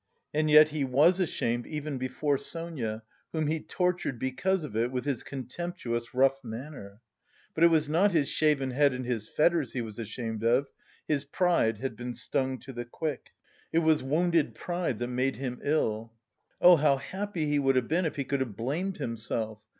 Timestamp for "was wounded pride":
13.85-14.97